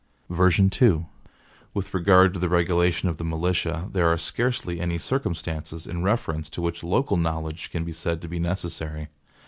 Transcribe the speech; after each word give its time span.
(E1) 0.31 1.05
(With 1.75 1.93
regard 1.93 2.33
to 2.33 2.39
the 2.39 2.49
regulation 2.49 3.07
of 3.07 3.17
the 3.17 3.23
militia, 3.23 3.87
there 3.91 4.07
are 4.07 4.17
scarcely 4.17 4.79
any 4.81 4.97
circumstances 4.97 5.85
in 5.85 6.01
reference 6.01 6.49
to 6.49 6.61
which 6.63 6.83
local 6.83 7.17
knowledge 7.17 7.69
can 7.69 7.83
be 7.85 7.91
said 7.93 8.19
to 8.23 8.27
be 8.27 8.39
necessary. 8.39 9.09